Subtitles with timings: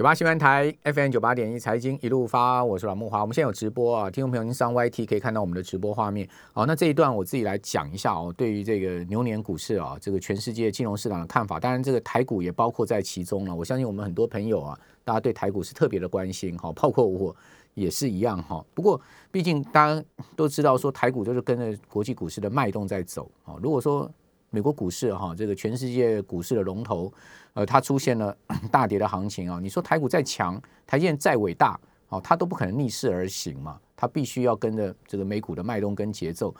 [0.00, 3.20] 九八新闻台 FM 九八点一财经一路发，我是阮木华。
[3.20, 6.26] 我们现在有直播啊，听众朋友您上 YT 可以看到我们的直播画面。
[6.54, 13.54] 好，那这一段我自己来讲一下哦，对于这个牛年股市啊，这个全世界金融市场的看法，当然这个台股也包括在其中了。
[13.54, 17.36] 我相信我们很多朋友啊，大家对台股是特别的关心哈，包括我
[17.74, 18.64] 也是一样哈。
[18.72, 18.98] 不过
[19.30, 20.02] 毕竟大家
[20.34, 23.56] 都知道说台股就是跟着国际股市的脉动在走啊。
[23.62, 24.10] 如果说
[24.50, 27.12] 美国股市哈，这个全世界股市的龙头，
[27.54, 28.36] 呃，它出现了
[28.70, 29.60] 大跌的行情啊。
[29.62, 33.78] 你说台股再强，台积电再伟大，哦，它都不可能逆势而行嘛。
[33.96, 36.54] 它必须要跟着这个美股的脉动跟节奏。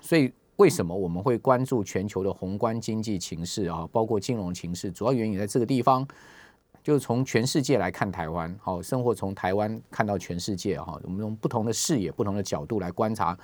[0.00, 4.90] 所以为什么我们会关注全球的宏观经济情势啊，包括金融情势？
[4.90, 6.06] 主要原因在这个地方，
[6.82, 11.00] 就是从全世界来看台湾，好，生活从台湾看到全世界哈。
[11.04, 13.38] 我们用不同的视野、不同的角度来观察。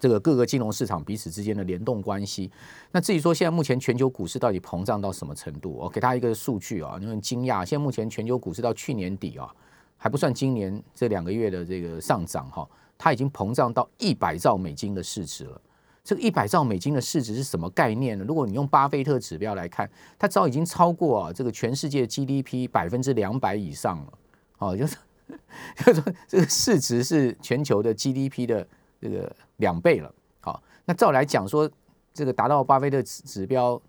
[0.00, 2.50] 这个各个金融市场彼此之间的联动关系，
[2.92, 5.72] 那至于说现在目前全球股市到底膨胀到什么程度？
[5.72, 9.52] 我给他一个数据啊，你很惊讶，现在目前全球股市到去年底啊，
[9.96, 15.60] 还不算今年这两个月的这个上涨哈，它已经膨胀到一百兆美金的市值了。
[16.04, 18.24] 这个一百兆美金的市值是什么概念呢？
[18.26, 24.12] 如果你用巴菲特指标来看，它早已经超过啊这个全世界 GDP 百分之两百以上了。
[24.58, 24.96] 哦，就是
[25.84, 28.66] 就是说这个市值是全球的 GDP 的。
[29.00, 31.70] 这个两倍了，好，那照来讲说，
[32.12, 33.80] 这个达到巴菲特指指标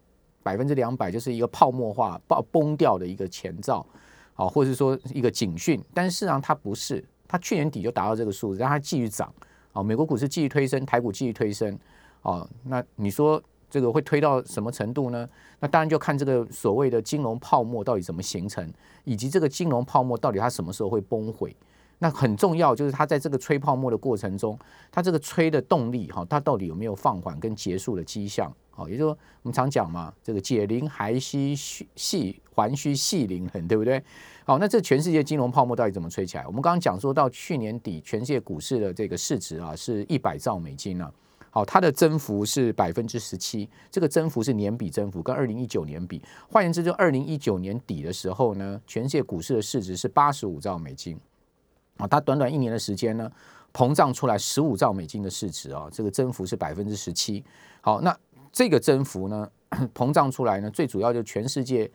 [0.44, 3.86] 百分之两百，就是一个泡沫化爆崩掉的一个前兆，
[4.34, 9.34] 好，或者说一个警讯，但是事实上它不是，它去年底就达到这个数字，让它继续涨，
[9.72, 11.78] 好，美国股市继续推升，台股继续推升，
[12.22, 15.28] 哦，那你说这个会推到什么程度呢？
[15.60, 18.72] 那当然就看这个所谓的金融泡沫到底怎么形成，
[19.04, 21.56] 以及这个金融泡沫到底它什么时候会崩毁。
[22.00, 24.58] 那很重要，就是它在这个吹泡沫的过程中，
[24.90, 28.52] 它这个吹的动力哈，它到底有没有放缓跟结束的迹象？
[28.72, 34.02] 好，也就是说，我们常讲嘛，这个解铃还须系还须系铃人，对不对？
[34.46, 36.48] 好，那这全世界金融泡沫到底怎么吹起来？
[36.48, 41.12] 我们刚刚讲说到去年底，全世界股市的这个市值啊，是一百兆美金呢。
[41.52, 51.20] 好，它的增幅是百分之十七，这个增幅是年比增幅，跟二零一九年比，换言之，就二零一九年底的时候呢，全世界股市的市值是八十五兆美金。
[52.00, 53.30] 啊，它短短一年的时间呢，
[53.74, 57.44] 膨胀出来十五兆美金的市值啊，这个增幅是百分之十七。
[57.82, 58.18] 好，那
[58.52, 59.48] 这个增幅呢，
[59.94, 61.92] 膨胀出来呢，最主要就全世界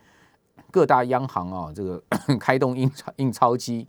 [0.69, 2.01] 各大央行啊，这个
[2.39, 3.87] 开动印钞印钞机，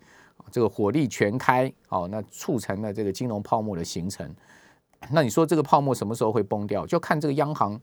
[0.51, 4.35] 这个火力全开，好，那促成了这个金融泡沫的形成。
[5.11, 6.87] 那你说这个泡沫什么时候会崩掉？
[6.87, 7.79] 就看这个央行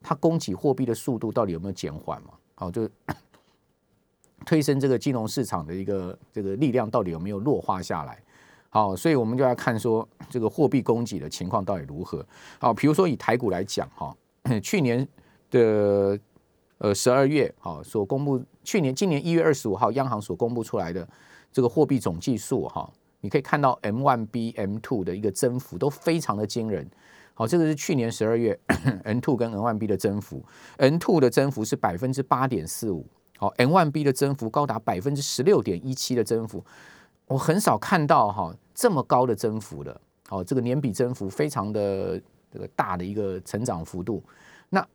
[0.00, 2.30] 它供给货币的速度到底有没有减缓嘛？
[2.54, 2.88] 好，就。
[4.44, 8.22] 推升这个金融市场的一个这个力量到底有没有弱化下来？
[8.68, 12.26] 好，所以我们就要看说这个货币供给的情况到底如何。
[12.58, 14.12] 好，比如说以台股来讲，哈，
[14.60, 15.06] 去年
[15.50, 16.18] 的
[16.78, 21.08] 呃十二月，好所公布，去年今年一月二十五号央行所公布出来的
[21.52, 26.84] 这个货币总计数，哈，你可以看到 M one B M two 的一个增幅都非常的惊人。
[27.34, 28.58] 好，这个是去年十二月
[29.04, 30.44] N two 跟 N one B 的增幅
[30.78, 33.06] ，N two 的增幅是百分之八点四五。
[33.36, 36.64] 好，N one B 的增幅高达百分之十六点一七的增幅，
[37.26, 40.00] 我很少看到哈这么高的增幅的。
[40.28, 44.22] 好，这个年比增幅非常的这个大的一个成长幅度。
[44.70, 44.86] 那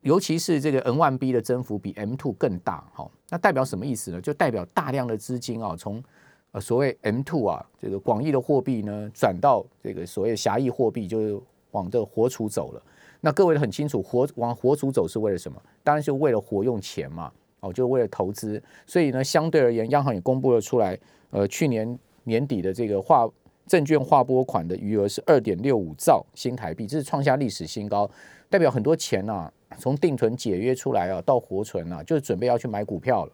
[0.00, 2.84] 尤其是这个 N1B 的增幅比 M two 更大。
[2.92, 4.20] 好，那代表什么意思呢？
[4.20, 6.02] 就代表大量的资金啊，从
[6.50, 11.40] 呃所谓 M two 啊这个广义的货币呢，转到这个所谓狭义货币，就是
[11.70, 12.82] 往这活储走了。
[13.20, 15.60] 那各位都很清楚，活往活储走是为了什么？
[15.82, 17.32] 当然是为了活用钱嘛。
[17.60, 20.98] 哦，就为了投资，所以呢，相对而言，央行也公布了出来，
[21.30, 23.28] 呃，去年年底的这个划
[23.66, 28.08] 证券划拨款的余额是二点六五兆新台币，这是创下历史新高，
[28.48, 33.32] 代表很多钱呐，从定存解约出来啊，到活存啊，就是准备要去买股票了。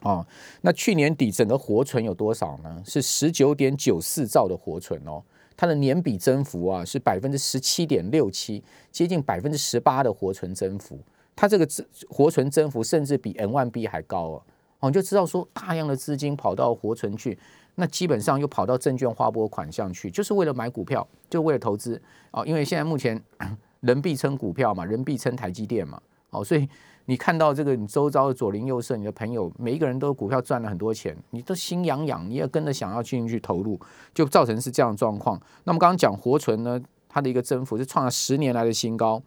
[0.00, 0.26] 啊，
[0.60, 2.82] 那去年底整个活存有多少呢？
[2.86, 5.22] 是十九点九四兆的活存哦，
[5.56, 10.98] 它的年比增幅啊是百分之十七点六七，接近百分之十八的活存增幅。
[11.36, 14.42] 它这个增活存增幅甚至比 N 万 B 还高哦，
[14.80, 17.38] 哦，你就知道说大量的资金跑到活存去，
[17.74, 22.00] 那基本上又跑到证券划拨款项去，就是为了买股票，就为了投资
[22.30, 22.44] 哦。
[22.46, 23.20] 因为现在目前
[23.80, 26.00] 人币称股票嘛，人币称台积电嘛，
[26.30, 26.68] 哦，所以
[27.06, 33.78] 你看到这个你周遭的左邻右舍，你的朋友每一个人都股票赚了很多钱，你都心痒痒，你也跟着想要进去投入，
[34.14, 35.40] 就造成是这样的状况。
[35.64, 39.20] 那么刚刚讲活存呢，它的一个增幅是创了十年来的新高。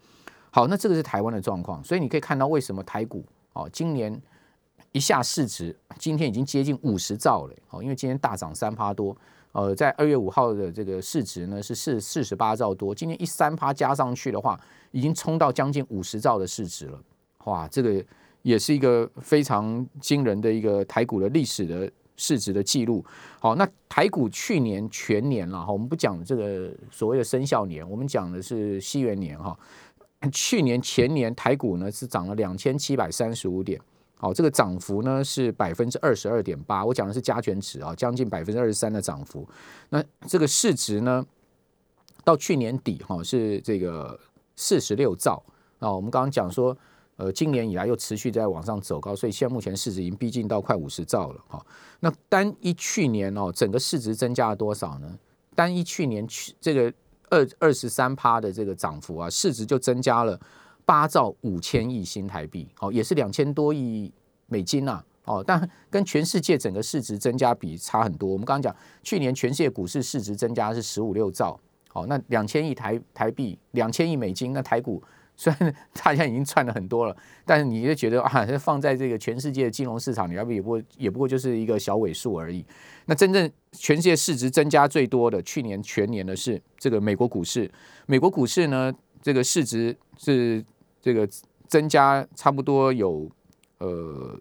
[0.50, 4.20] 好，那这个是台湾的状况，所以你可以看到为什么台股哦，今年
[4.92, 9.16] 一下市值今天已经接近五十兆了，哦，因为今天大涨三趴多，
[9.52, 14.58] 呃，在二月五号的这个市值呢是四四十八兆多，今天一三趴加上去的话，
[14.90, 16.98] 已经冲到将近五十兆的市值了，
[17.44, 18.02] 哇，这个
[18.42, 23.04] 也是一个非常惊人的一个台股的历史的市值的记录。
[23.38, 29.56] 好，那台股去年全年了哈，我们不讲这个所谓的生肖年，我们讲的是西元年哈。
[30.32, 33.80] 去年前年台股呢是涨了两千七百三十五点，
[34.16, 39.48] 好，这个涨幅呢是百分之二十二点八，我讲的是加权值啊，将近百分之二十三的涨幅。
[39.90, 41.24] 那这个市值呢，
[42.24, 44.18] 到去年底哈是这个
[44.56, 45.42] 四十六兆
[45.78, 46.76] 啊，我们刚刚讲说。
[47.20, 51.66] 呃，今年以来又持续在往上走高，所以现在目前市值已经逼近到快五十兆了哈。
[51.98, 55.18] 那单一去年哦，整个市值增加了多少呢？
[55.52, 56.94] 单一去年去这个
[57.30, 60.38] 二二十三趴的这个涨幅啊，市值就增加了
[60.84, 64.12] 八兆五千亿新台币，哦，也是两千多亿
[64.46, 68.30] 美金呐，哦，但跟全世界整个市值增加比差很多。
[68.30, 71.58] 我们刚刚讲去年全世界股市市值增加是十五六兆，
[71.88, 75.02] 好，那两千亿台台币，两千亿美金，那台股。
[75.40, 82.66] 虽然大家已经赚了很多了，但是你就觉得啊，放在这个全世界的金融市场，你要不也不也不过就是一个小尾数而已。
[83.06, 87.70] 那真正全世界市值增加最多的，去年全年的是这个美国股市。
[88.06, 88.92] 美国股市呢，
[89.22, 90.62] 这个市值是
[91.00, 91.26] 这个
[91.68, 93.30] 增加差不多有
[93.78, 94.36] 呃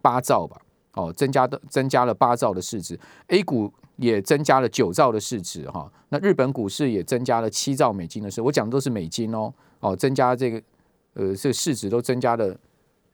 [0.00, 0.56] 八兆吧，
[0.92, 2.96] 哦，增加的增加了八兆的市值。
[3.26, 5.92] A 股也增加了九兆的市值哈。
[6.10, 9.52] 那日本股市也增加了七兆美金的市，我讲的都是美金哦。
[9.80, 10.62] 哦，增加这个，
[11.14, 12.56] 呃，这市值都增加的，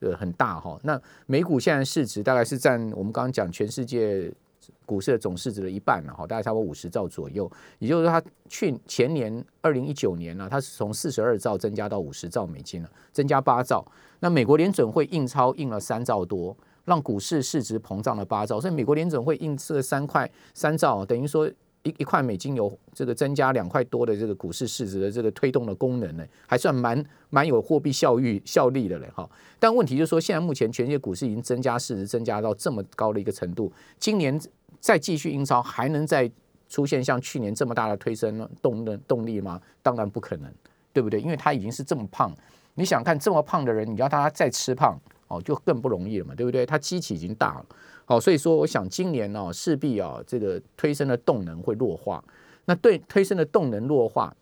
[0.00, 0.78] 呃，很大哈。
[0.84, 4.32] 那美股现在市值大概是占我们刚刚讲全世界
[4.86, 7.50] 股市的总市值的一半了哈，大概差不多五十兆左右。
[7.78, 13.84] 也就是说，它去前年二零一九年呢，它是从四十二兆增加到五十兆美金了，增加八兆。
[14.20, 18.60] 那美国联准会印钞印了三兆多，让股市市值膨胀了八兆。
[18.60, 21.50] 所以美国联准会印这三块三兆，等于说。
[21.82, 29.28] 一一块美金有这个增加两块多的这个股市市值的这个推动的功能呢，还算蛮蛮有货币效率效力的嘞哈。
[29.58, 34.40] 但问题就是说，现在目前全世界股市已经增加市值增加到这么高的一个程度，今年
[34.78, 36.30] 再继续印钞还能再
[36.68, 39.60] 出现像去年这么大的推升动的动力吗？
[39.82, 40.52] 当然不可能，
[40.92, 41.20] 对不对？
[41.20, 42.32] 因为他已经是这么胖，
[42.74, 44.96] 你想看这么胖的人，你要他再吃胖
[45.26, 46.64] 哦，就更不容易了嘛，对不对？
[46.64, 47.66] 他机器已经大了。
[48.12, 52.22] 好，所以说我想今年呢，势必啊，这个推升的动能会弱化。
[52.66, 54.36] 那对推升的动能弱化，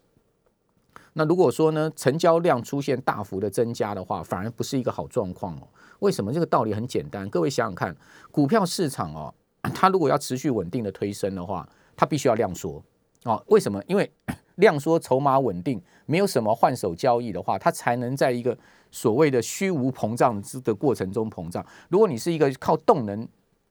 [1.13, 5.69] 那如果说呢，成交量出现大幅的增加的话，反而不是一个好状况哦。
[6.01, 6.33] 为什么？
[6.33, 7.97] 这个道理很简单，各位想想看，
[8.33, 9.33] 股票市场哦，
[9.73, 12.83] 它如果要持续稳定的推升的话，它必须要量缩
[13.23, 13.41] 哦。
[13.47, 13.81] 为什么？
[13.87, 14.11] 因为
[14.57, 18.59] 量缩筹码稳定，没有什么换手交易的话，它才能在一个
[18.91, 21.65] 所谓的虚无膨胀之的过程中膨胀。
[21.89, 23.29] 如果你是一个靠动能，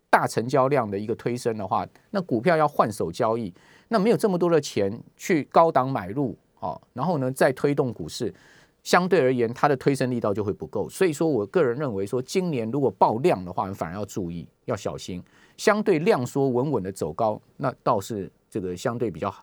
[0.09, 3.53] 大成交量的一个推升的话，那股票要换手交易，
[3.89, 8.33] 那没有这么多的钱去高档买入哦，然后呢再推动股市，
[8.81, 10.89] 相对而言它的推升力道就会不够。
[10.89, 15.23] 所以说我个人认为说，今年如果爆量的话，反而要注意要小心。
[15.57, 19.33] 相对量缩稳稳的走高，那倒是这个相对比较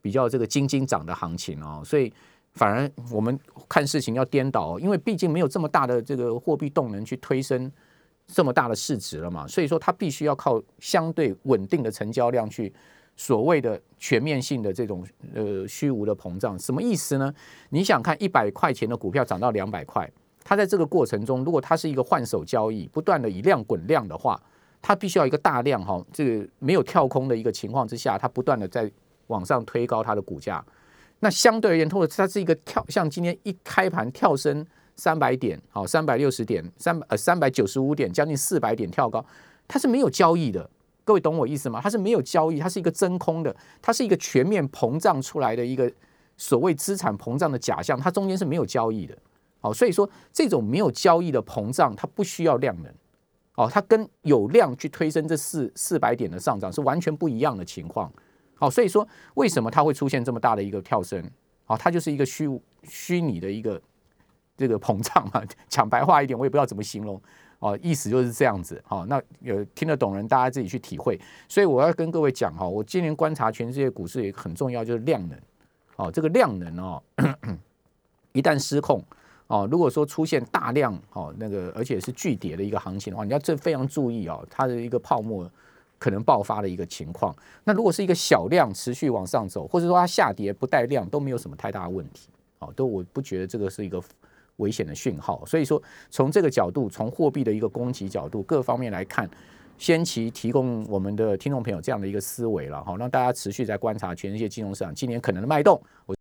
[0.00, 1.82] 比较这个金金涨的行情哦。
[1.84, 2.12] 所以
[2.54, 3.38] 反而我们
[3.68, 7.70] 看事情要颠倒，因为毕竟没有这么大的这个货币动能去推升。
[8.26, 12.72] 这么大的市值了嘛，所以说它必须要靠相对稳定的成交量去
[13.16, 17.32] 所谓的全面性的这种呃虚无的膨胀，什么意思呢？
[17.70, 20.10] 你想看一百块钱的股票涨到两百块，
[20.42, 24.40] 它在这个过程中，如果它是一个换手交易，不断的以量滚量的话，
[24.82, 28.90] 它必须要一个大量哈，这个没有跳空的一个情况之下，它不断的在
[29.28, 30.64] 往上推高它的股价，
[31.20, 34.66] 那相对而言，或者它是一个跳，像今天一开盘跳升。
[34.96, 39.24] 三百点，好，三百六十点，三呃三百九十五点，将近四百点跳高，
[39.68, 40.68] 它是没有交易的。
[41.04, 41.80] 各位懂我意思吗？
[41.80, 45.90] 它是没有交易，它是一个真空的，它是一个全面膨胀出来的一个
[46.36, 49.16] 所谓资产膨胀的假象，它中间是没有交易的。
[49.60, 52.92] 好，所以说这种没有交易的膨胀，它不需要量能，
[53.54, 58.10] 哦，它跟有量去推升这四四百点的上涨是完全不一样的情况。
[58.54, 61.22] 好，所以说为什么它会出现这么大的一个跳升？
[61.66, 62.48] 好，它就是一个虚
[62.84, 63.80] 虚拟的一个。
[64.56, 67.20] 这个膨胀嘛， 讲白话一点，我也不知道怎么形容
[67.58, 68.82] 哦，意思就是这样子。
[68.86, 71.18] 好，那有听得懂人，大家自己去体会。
[71.48, 75.38] 所以我要跟各位讲哈，我今年观察全世界股市也很重要，就是量能。
[75.96, 77.02] 哦，这个量能哦，
[78.32, 79.02] 一旦失控
[79.46, 85.50] 哦，如果说出现大量哦那个而且是巨跌的一个行情的话，你要这非常注意哦，它的一个泡沫
[85.98, 87.34] 可能爆发的一个情况。
[87.64, 92.28] 那如果是一个小量持续往上走，或者说它下跌不带量，都没有什么太大的问题。
[92.58, 94.02] 哦，都我不觉得这个是一个。
[94.56, 99.28] 危险的讯号，所以说从这个角度，从货币的一个供给角度，各方面来看，
[99.78, 105.80] 先期提供我们的听众朋友这样的一个思维了，哈，让大家持续在观察全世界金融市场今年可能的脉动。
[106.04, 106.14] 我。